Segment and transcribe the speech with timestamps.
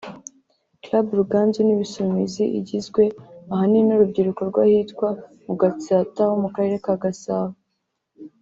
[0.83, 3.03] Club Ruganzu n’Ibisumizi igizwe
[3.51, 5.07] ahanini n’urubyiruko rw’ahitwa
[5.45, 7.55] mu Gatsata ho mu Karere ka Gasabo